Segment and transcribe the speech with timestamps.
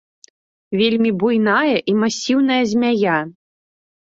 [0.79, 3.19] Вельмі буйная і масіўная змяя.